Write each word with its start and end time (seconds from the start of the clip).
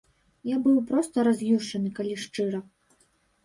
Я 0.51 0.57
быў 0.63 0.79
проста 0.93 1.27
раз'юшаны, 1.29 1.95
калі 1.99 2.19
шчыра. 2.27 2.67